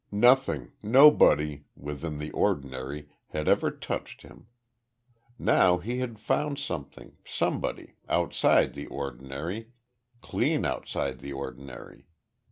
Nothing 0.11 0.71
nobody 0.81 1.65
within 1.75 2.17
the 2.17 2.31
ordinary 2.31 3.07
had 3.27 3.47
ever 3.47 3.69
touched 3.69 4.23
him. 4.23 4.47
Now 5.37 5.77
he 5.77 5.99
had 5.99 6.17
found 6.17 6.57
something 6.57 7.17
somebody 7.23 7.97
outside 8.09 8.73
the 8.73 8.87
ordinary 8.87 9.73
clean 10.19 10.65
outside 10.65 11.19
the 11.19 11.33
ordinary. 11.33 12.07